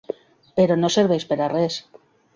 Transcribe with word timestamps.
Però 0.59 0.77
no 0.79 0.91
serveix 0.95 1.27
per 1.33 1.37
a 1.49 1.53
res. 1.57 1.81